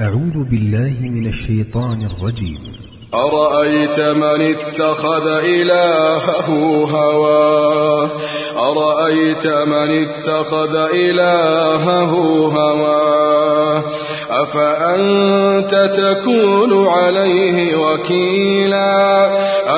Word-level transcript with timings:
أعوذ 0.00 0.44
بالله 0.50 0.96
من 1.00 1.26
الشيطان 1.26 2.08
الرجيم. 2.10 2.58
أرأيت 3.14 4.00
من 4.00 4.40
اتخذ 4.54 5.26
إلهه 5.44 6.48
هواه 6.90 8.08
أرأيت 8.56 9.46
من 9.46 9.90
اتخذ 10.06 10.74
إلهه 10.94 12.12
هواه 12.56 13.82
أفأنت 14.30 15.90
تكون 15.96 16.88
عليه 16.88 17.76
وكيلا؟ 17.76 19.30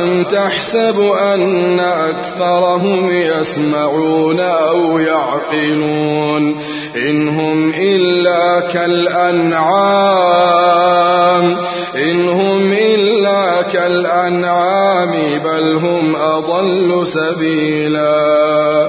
أم 0.00 0.24
تحسب 0.24 1.00
أن 1.22 1.80
أكثرهم 1.80 3.10
يسمعون 3.10 4.40
أو 4.40 4.98
يعقلون؟ 4.98 6.60
إن 6.96 7.28
هم 7.28 7.72
إلا 7.78 8.60
كالأنعام. 8.60 10.00
إن 11.94 12.28
هم 12.28 12.72
إلا 12.72 13.62
كالأنعام 13.62 15.10
بل 15.44 15.76
هم 15.76 16.16
أضل 16.16 17.06
سبيلا. 17.06 18.88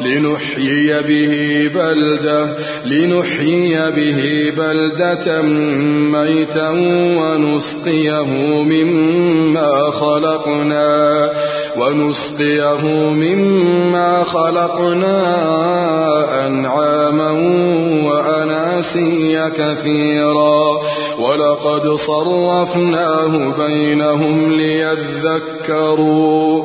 لنحيي 0.00 1.02
به 1.02 1.70
بلدة 1.74 2.48
لنحيي 2.84 3.90
به 3.90 4.52
بلدة 4.56 5.42
ميتا 6.12 6.70
ونسقيه 7.18 8.30
مما 8.62 9.90
خلقنا 9.90 11.30
ونسقيه 11.76 12.84
مما 13.10 14.22
خلقنا 14.22 15.16
أنعاما 16.46 17.30
وأناسيا 18.04 19.50
كثيرا. 19.58 20.82
ولقد 21.18 21.94
صرفناه 21.94 23.52
بينهم 23.58 24.52
ليذكروا. 24.52 26.64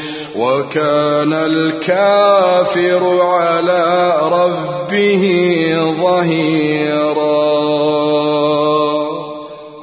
وكان 0.41 1.33
الكافر 1.33 3.21
على 3.21 4.15
ربه 4.31 5.23
ظهيرا. 6.01 7.41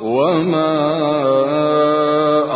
وما 0.03 0.79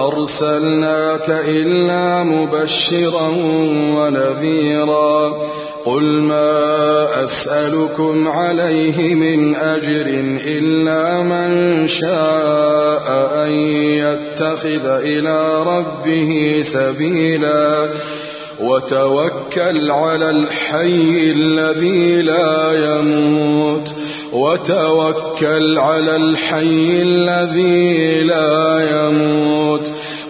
أرسلناك 0.08 1.28
إلا 1.28 2.22
مبشرا 2.22 3.28
ونذيرا. 3.96 5.32
قل 5.84 6.02
ما 6.02 7.24
أسألكم 7.24 8.28
عليه 8.28 9.14
من 9.14 9.54
أجر 9.56 10.06
إلا 10.46 11.22
من 11.22 11.86
شاء 11.88 13.32
أن 13.46 13.50
يتخذ 13.50 14.86
إلى 14.86 15.62
ربه 15.62 16.60
سبيلا. 16.62 17.88
وتوكل 18.60 19.90
على 19.90 20.30
الحي 20.30 21.32
الذي 21.36 22.22
لا 22.22 22.72
يموت. 22.74 23.94
وتوكل 24.32 25.78
على 25.78 26.16
الحي 26.16 27.02
الذي 27.02 28.24
لا 28.24 28.88
يموت. 28.90 29.92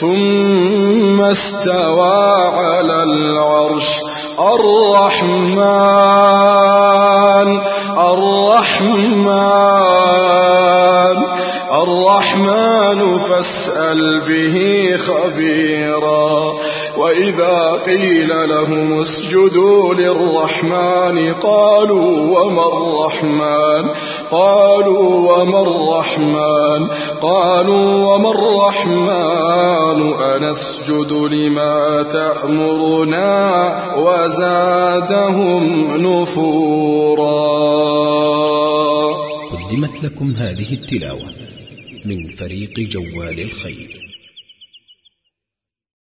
ثم 0.00 1.20
استوى 1.20 2.26
على 2.52 3.02
العرش. 3.02 4.00
الرحمن 4.38 5.58
الرحمن 7.98 9.24
الرحمن 11.72 13.18
فاسأل 13.18 14.20
به 14.28 14.56
خبيرا. 14.96 16.54
وإذا 16.96 17.72
قيل 17.86 18.48
لهم 18.48 19.00
اسجدوا 19.00 19.94
للرحمن 19.94 21.34
قالوا 21.42 22.40
وما 22.40 22.62
الرحمن؟ 22.62 23.88
قالوا 24.30 25.32
وما 25.32 25.60
الرحمن 25.60 25.83
قالوا 27.20 28.14
وما 28.14 28.30
الرحمن؟ 28.30 30.12
أنسجد 30.12 31.12
لما 31.12 32.02
تأمرنا 32.02 33.34
وزادهم 33.96 35.64
نفورا. 35.96 37.44
قدمت 39.50 40.04
لكم 40.04 40.32
هذه 40.38 40.72
التلاوة 40.72 41.26
من 42.04 42.28
فريق 42.28 42.72
جوال 42.78 43.40
الخير. 43.40 44.13